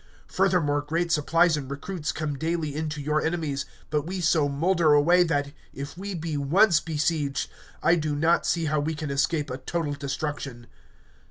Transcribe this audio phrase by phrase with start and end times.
[0.25, 4.93] Furthermore, great supplies and recruits come daily in to your enemies; but we so moulder
[4.93, 7.47] away that, if we be once besieged,
[7.83, 10.65] I do not see how we can escape a total destruction.